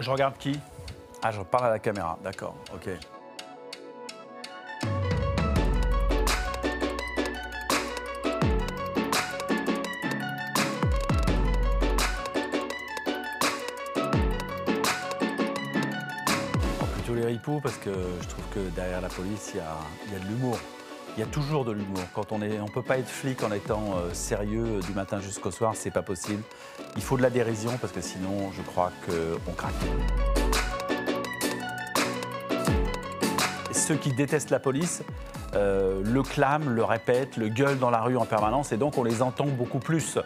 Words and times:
Je 0.00 0.10
regarde 0.10 0.38
qui? 0.38 0.58
Ah, 1.22 1.30
je 1.30 1.42
parle 1.42 1.66
à 1.66 1.70
la 1.70 1.78
caméra, 1.78 2.18
d'accord, 2.24 2.54
ok. 2.74 2.88
plutôt 16.94 17.14
les 17.14 17.26
ripoux 17.26 17.60
parce 17.62 17.76
que 17.76 17.90
je 18.22 18.28
trouve 18.28 18.44
que 18.54 18.60
derrière 18.70 19.02
la 19.02 19.08
police, 19.08 19.50
il 19.52 19.58
y 19.58 19.60
a, 19.60 19.76
il 20.06 20.12
y 20.14 20.16
a 20.16 20.18
de 20.18 20.24
l'humour. 20.24 20.58
Il 21.16 21.20
y 21.20 21.22
a 21.22 21.26
toujours 21.26 21.64
de 21.64 21.72
l'humour. 21.72 22.02
Quand 22.14 22.30
on 22.32 22.40
est, 22.40 22.60
on 22.60 22.68
peut 22.68 22.82
pas 22.82 22.98
être 22.98 23.08
flic 23.08 23.42
en 23.42 23.50
étant 23.50 23.94
euh, 23.96 24.14
sérieux 24.14 24.64
euh, 24.64 24.80
du 24.80 24.92
matin 24.92 25.20
jusqu'au 25.20 25.50
soir, 25.50 25.72
c'est 25.74 25.90
pas 25.90 26.02
possible. 26.02 26.42
Il 26.96 27.02
faut 27.02 27.16
de 27.16 27.22
la 27.22 27.30
dérision 27.30 27.72
parce 27.80 27.92
que 27.92 28.00
sinon, 28.00 28.52
je 28.52 28.62
crois 28.62 28.92
qu'on 29.04 29.52
craque. 29.52 29.74
Ceux 33.72 33.96
qui 33.96 34.12
détestent 34.12 34.50
la 34.50 34.60
police 34.60 35.02
euh, 35.56 36.00
le 36.04 36.22
clament, 36.22 36.70
le 36.70 36.84
répètent, 36.84 37.36
le 37.36 37.48
gueulent 37.48 37.80
dans 37.80 37.90
la 37.90 38.02
rue 38.02 38.16
en 38.16 38.24
permanence 38.24 38.70
et 38.70 38.76
donc 38.76 38.96
on 38.96 39.02
les 39.02 39.20
entend 39.20 39.46
beaucoup 39.46 39.80
plus. 39.80 40.16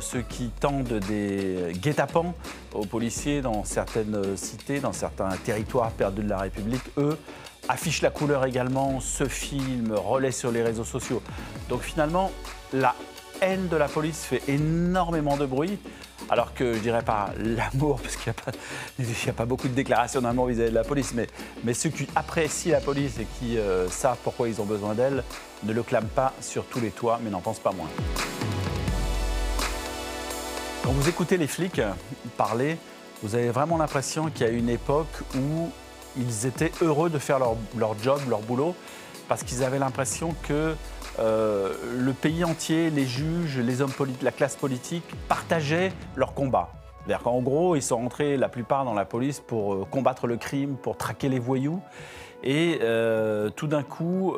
Ceux 0.00 0.22
qui 0.22 0.48
tendent 0.48 1.00
des 1.06 1.74
guet-apens 1.74 2.32
aux 2.72 2.86
policiers 2.86 3.42
dans 3.42 3.64
certaines 3.64 4.34
cités, 4.38 4.80
dans 4.80 4.94
certains 4.94 5.28
territoires 5.44 5.90
perdus 5.90 6.22
de 6.22 6.30
la 6.30 6.38
République, 6.38 6.84
eux, 6.96 7.18
affichent 7.68 8.02
la 8.02 8.10
couleur 8.10 8.44
également, 8.44 9.00
se 9.00 9.26
filment, 9.26 9.94
relaient 9.94 10.32
sur 10.32 10.50
les 10.50 10.62
réseaux 10.62 10.84
sociaux. 10.84 11.22
Donc 11.68 11.82
finalement, 11.82 12.30
la 12.72 12.94
haine 13.40 13.68
de 13.68 13.76
la 13.76 13.88
police 13.88 14.24
fait 14.24 14.42
énormément 14.48 15.36
de 15.36 15.46
bruit. 15.46 15.78
Alors 16.28 16.54
que 16.54 16.72
je 16.72 16.78
dirais 16.80 17.04
pas 17.04 17.30
l'amour, 17.38 18.00
parce 18.02 18.16
qu'il 18.16 18.32
n'y 18.98 19.28
a, 19.28 19.32
pas 19.32 19.44
beaucoup 19.44 19.68
de 19.68 19.74
déclarations 19.74 20.20
d'amour 20.20 20.46
vis-à-vis 20.46 20.70
de 20.70 20.74
la 20.74 20.82
police, 20.82 21.12
mais, 21.14 21.28
mais 21.62 21.72
ceux 21.72 21.90
qui 21.90 22.08
apprécient 22.16 22.72
la 22.72 22.80
police 22.80 23.18
et 23.20 23.26
qui 23.38 23.58
euh, 23.58 23.88
savent 23.88 24.18
pourquoi 24.24 24.48
ils 24.48 24.60
ont 24.60 24.64
besoin 24.64 24.94
d'elle 24.94 25.22
ne 25.62 25.72
le 25.72 25.82
clament 25.82 26.08
pas 26.08 26.32
sur 26.40 26.64
tous 26.64 26.80
les 26.80 26.90
toits, 26.90 27.20
mais 27.22 27.30
n'en 27.30 27.40
pensent 27.40 27.60
pas 27.60 27.72
moins. 27.72 27.88
Quand 30.82 30.90
vous 30.90 31.08
écoutez 31.08 31.36
les 31.36 31.46
flics 31.46 31.80
parler, 32.36 32.76
vous 33.22 33.34
avez 33.34 33.50
vraiment 33.50 33.76
l'impression 33.76 34.30
qu'il 34.30 34.46
y 34.46 34.50
a 34.50 34.52
une 34.52 34.68
époque 34.68 35.22
où 35.34 35.70
ils 36.16 36.46
étaient 36.46 36.72
heureux 36.82 37.10
de 37.10 37.18
faire 37.18 37.38
leur, 37.38 37.94
job, 38.02 38.20
leur 38.28 38.40
boulot, 38.40 38.74
parce 39.28 39.42
qu'ils 39.42 39.64
avaient 39.64 39.78
l'impression 39.78 40.34
que 40.42 40.74
euh, 41.18 41.72
le 41.98 42.12
pays 42.12 42.44
entier, 42.44 42.90
les 42.90 43.06
juges, 43.06 43.58
les 43.58 43.80
hommes 43.80 43.92
la 44.22 44.30
classe 44.30 44.56
politique 44.56 45.04
partageaient 45.28 45.92
leur 46.14 46.34
combat. 46.34 46.70
C'est-à-dire 46.98 47.22
qu'en 47.22 47.40
gros, 47.40 47.76
ils 47.76 47.82
sont 47.82 47.96
rentrés 47.96 48.36
la 48.36 48.48
plupart 48.48 48.84
dans 48.84 48.94
la 48.94 49.04
police 49.04 49.40
pour 49.40 49.74
euh, 49.74 49.86
combattre 49.90 50.26
le 50.26 50.36
crime, 50.36 50.76
pour 50.76 50.96
traquer 50.96 51.28
les 51.28 51.38
voyous. 51.38 51.80
Et 52.42 52.80
euh, 52.82 53.48
tout 53.48 53.66
d'un 53.66 53.82
coup, 53.82 54.34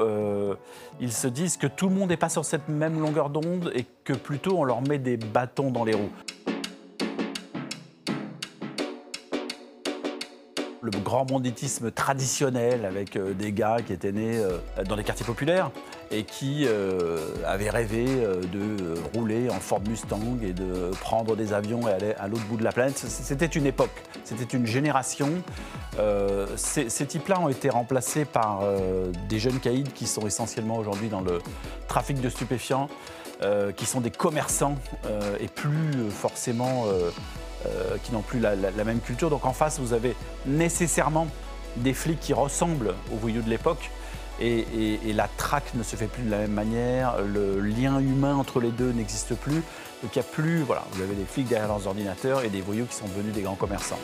ils 1.00 1.12
se 1.12 1.26
disent 1.26 1.56
que 1.56 1.66
tout 1.66 1.88
le 1.88 1.94
monde 1.94 2.10
n'est 2.10 2.16
pas 2.16 2.28
sur 2.28 2.44
cette 2.44 2.68
même 2.68 3.00
longueur 3.00 3.28
d'onde 3.28 3.72
et 3.74 3.84
que 4.04 4.12
plutôt 4.12 4.56
on 4.56 4.64
leur 4.64 4.80
met 4.82 4.98
des 4.98 5.16
bâtons 5.16 5.70
dans 5.70 5.84
les 5.84 5.94
roues. 5.94 6.12
Le 10.82 10.90
grand 10.90 11.24
banditisme 11.24 11.90
traditionnel 11.90 12.84
avec 12.84 13.16
euh, 13.16 13.34
des 13.34 13.52
gars 13.52 13.78
qui 13.84 13.92
étaient 13.92 14.12
nés 14.12 14.38
euh, 14.38 14.58
dans 14.84 14.96
les 14.96 15.04
quartiers 15.04 15.26
populaires 15.26 15.70
et 16.10 16.24
qui 16.24 16.64
euh, 16.66 17.18
avaient 17.46 17.70
rêvé 17.70 18.06
de 18.06 18.94
rouler 19.14 19.50
en 19.50 19.60
Ford 19.60 19.82
Mustang 19.86 20.38
et 20.42 20.52
de 20.52 20.90
prendre 21.00 21.36
des 21.36 21.52
avions 21.52 21.86
et 21.86 21.92
aller 21.92 22.14
à 22.18 22.28
l'autre 22.28 22.44
bout 22.44 22.56
de 22.56 22.64
la 22.64 22.72
planète. 22.72 22.96
C'était 22.96 23.46
une 23.46 23.66
époque, 23.66 23.90
c'était 24.24 24.56
une 24.56 24.66
génération. 24.66 25.28
ces, 26.56 26.88
ces 26.88 27.06
types-là 27.06 27.40
ont 27.40 27.50
été 27.50 27.68
remplacés 27.68 28.24
par 28.24 28.62
des 29.28 29.38
jeunes 29.38 29.60
caïds 29.60 29.84
qui 29.94 30.06
sont 30.06 30.26
essentiellement 30.26 30.78
aujourd'hui 30.78 31.08
dans 31.10 31.20
le 31.20 31.40
trafic 31.88 32.22
de 32.22 32.30
stupéfiants, 32.30 32.88
qui 33.76 33.84
sont 33.84 34.00
des 34.00 34.10
commerçants 34.10 34.76
et 35.40 35.48
plus 35.48 36.08
forcément 36.10 36.86
qui 38.04 38.12
n'ont 38.12 38.22
plus 38.22 38.40
la, 38.40 38.54
même 38.84 39.00
culture. 39.00 39.30
Donc 39.30 39.44
en 39.44 39.52
face, 39.52 39.78
vous 39.78 39.92
avez 39.92 40.14
nécessairement 40.46 41.26
des 41.76 41.92
flics 41.92 42.20
qui 42.20 42.32
ressemblent 42.32 42.94
aux 43.12 43.16
voyous 43.16 43.42
de 43.42 43.50
l'époque. 43.50 43.90
Et, 44.40 44.64
la 45.14 45.28
traque 45.36 45.74
ne 45.74 45.82
se 45.82 45.96
fait 45.96 46.06
plus 46.06 46.22
de 46.22 46.30
la 46.30 46.38
même 46.38 46.52
manière, 46.52 47.20
le 47.22 47.60
lien 47.60 47.98
humain 47.98 48.36
entre 48.36 48.60
les 48.60 48.70
deux 48.70 48.92
n'existe 48.92 49.34
plus. 49.34 49.62
Donc 50.02 50.14
il 50.14 50.18
n'y 50.20 50.24
a 50.24 50.30
plus, 50.30 50.62
voilà, 50.62 50.84
vous 50.92 51.02
avez 51.02 51.14
des 51.14 51.24
flics 51.24 51.48
derrière 51.48 51.66
leurs 51.66 51.88
ordinateurs 51.88 52.44
et 52.44 52.50
des 52.50 52.60
voyous 52.60 52.86
qui 52.86 52.94
sont 52.94 53.08
devenus 53.08 53.34
des 53.34 53.42
grands 53.42 53.56
commerçants. 53.56 53.98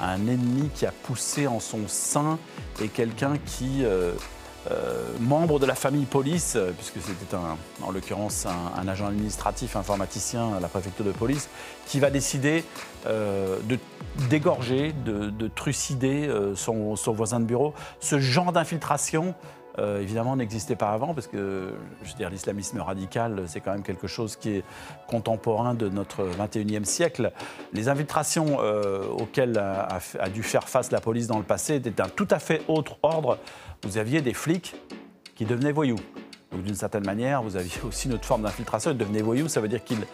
Un 0.00 0.26
ennemi 0.26 0.70
qui 0.74 0.86
a 0.86 0.92
poussé 0.92 1.46
en 1.46 1.60
son 1.60 1.86
sein 1.86 2.38
et 2.80 2.88
quelqu'un 2.88 3.34
qui 3.44 3.84
euh, 3.84 3.88
euh, 3.88 4.14
membre 5.20 5.58
de 5.58 5.66
la 5.66 5.74
famille 5.74 6.06
police, 6.06 6.54
euh, 6.56 6.72
puisque 6.72 7.06
c'était 7.06 7.36
en 7.82 7.90
l'occurrence 7.90 8.46
un, 8.46 8.88
agent 8.88 9.06
administratif 9.06 9.76
informaticien 9.76 10.54
à 10.56 10.60
la 10.60 10.68
préfecture 10.68 11.04
de 11.04 11.12
police, 11.12 11.48
qui 11.86 12.00
va 12.00 12.10
décider 12.10 12.64
euh, 13.06 13.58
de 13.64 13.78
dégorger, 14.30 14.92
de, 15.04 15.48
trucider 15.48 16.30
son, 16.54 16.94
voisin 17.08 17.40
de 17.40 17.44
bureau. 17.44 17.74
Ce 18.00 18.20
genre 18.20 18.52
d'infiltration, 18.52 19.34
évidemment, 19.78 20.36
n'existait 20.36 20.76
pas 20.76 20.90
avant, 20.90 21.14
parce 21.14 21.26
que 21.26 21.74
je 22.02 22.24
veux 22.24 22.30
l'islamisme 22.30 22.80
radical, 22.80 23.42
c'est 23.46 23.60
quand 23.60 23.72
même 23.72 23.82
quelque 23.82 24.06
chose 24.06 24.36
qui 24.36 24.50
est 24.50 24.64
contemporain 25.08 25.74
de 25.74 25.88
notre 25.88 26.24
21e 26.24 26.84
siècle. 26.84 27.32
Les 27.72 27.88
infiltrations 27.88 28.58
auxquelles 29.18 29.58
a, 29.58 30.28
dû 30.28 30.42
faire 30.42 30.68
face 30.68 30.90
la 30.92 31.00
police 31.00 31.26
dans 31.26 31.38
le 31.38 31.44
passé 31.44 31.76
étaient 31.76 31.90
d'un 31.90 32.08
tout 32.08 32.28
à 32.30 32.38
fait 32.38 32.62
autre 32.68 32.96
ordre 33.02 33.38
vous 33.84 33.98
aviez 33.98 34.22
des 34.22 34.34
flics 34.34 34.74
qui 35.36 35.44
devenaient 35.44 35.72
voyous. 35.72 35.98
Donc 36.52 36.62
d'une 36.62 36.74
certaine 36.74 37.04
manière, 37.04 37.42
vous 37.42 37.56
aviez 37.56 37.80
aussi 37.86 38.08
une 38.08 38.14
autre 38.14 38.24
forme 38.24 38.42
d'infiltration. 38.42 38.90
Ils 38.90 38.96
devenaient 38.96 39.22
voyous, 39.22 39.48
ça 39.48 39.60
veut 39.60 39.68
dire 39.68 39.84
qu'ils 39.84 40.06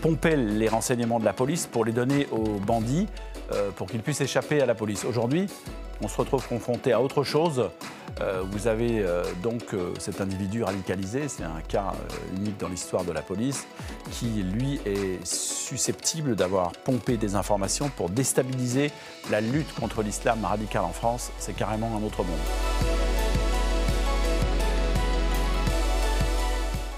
pompaient 0.00 0.36
les 0.36 0.68
renseignements 0.68 1.18
de 1.18 1.24
la 1.24 1.32
police 1.32 1.66
pour 1.66 1.84
les 1.84 1.92
donner 1.92 2.28
aux 2.30 2.60
bandits 2.60 3.08
euh, 3.52 3.70
pour 3.70 3.88
qu'ils 3.88 4.02
puissent 4.02 4.20
échapper 4.20 4.60
à 4.60 4.66
la 4.66 4.74
police. 4.74 5.04
Aujourd'hui, 5.04 5.46
on 6.02 6.08
se 6.08 6.16
retrouve 6.16 6.46
confronté 6.46 6.92
à 6.92 7.00
autre 7.00 7.24
chose. 7.24 7.70
Euh, 8.20 8.42
vous 8.50 8.66
avez 8.66 9.00
euh, 9.00 9.22
donc 9.42 9.74
cet 9.98 10.20
individu 10.20 10.62
radicalisé, 10.62 11.28
c'est 11.28 11.44
un 11.44 11.60
cas 11.66 11.92
unique 12.36 12.58
dans 12.58 12.68
l'histoire 12.68 13.04
de 13.04 13.12
la 13.12 13.22
police, 13.22 13.66
qui 14.10 14.42
lui 14.42 14.80
est 14.86 15.24
susceptible 15.24 16.34
d'avoir 16.36 16.72
pompé 16.72 17.16
des 17.16 17.34
informations 17.34 17.88
pour 17.90 18.10
déstabiliser 18.10 18.90
la 19.30 19.40
lutte 19.40 19.72
contre 19.74 20.02
l'islam 20.02 20.44
radical 20.44 20.84
en 20.84 20.92
France. 20.92 21.30
C'est 21.38 21.54
carrément 21.54 21.96
un 21.96 22.02
autre 22.02 22.22
monde. 22.24 22.98